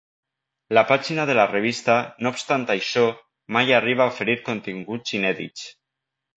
La 0.77 0.83
pàgina 0.91 1.25
de 1.29 1.35
la 1.39 1.45
revista, 1.51 1.99
no 2.25 2.33
obstant 2.37 2.65
això, 2.77 3.05
mai 3.59 3.77
arriba 3.83 4.09
a 4.09 4.13
oferir 4.17 4.39
continguts 4.51 5.19
inèdits. 5.23 5.71